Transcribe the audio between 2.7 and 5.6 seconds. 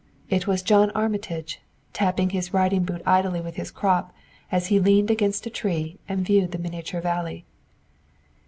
boot idly with his crop as he leaned against a